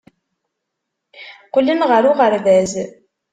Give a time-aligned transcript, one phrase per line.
[1.45, 2.73] Qqlen ɣer uɣerbaz.